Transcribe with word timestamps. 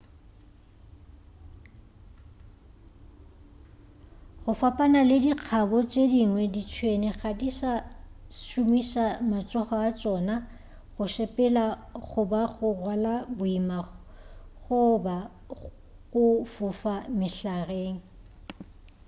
go 4.43 4.51
fapana 4.61 4.99
le 5.09 5.17
dikgabo 5.23 5.77
tše 5.91 6.03
dingwe 6.13 6.43
ditšhwene 6.53 7.09
ga 7.19 7.29
di 7.39 7.49
sa 7.59 7.71
šomiša 8.47 9.05
matsogo 9.29 9.75
a 9.87 9.89
tšona 9.99 10.35
go 10.95 11.05
sepela 11.13 11.65
goba 12.07 12.41
go 12.55 12.67
rwala 12.77 13.13
boima 13.37 13.77
goba 14.65 15.17
go 16.11 16.23
fofa 16.53 16.95
mehlareng 17.19 17.97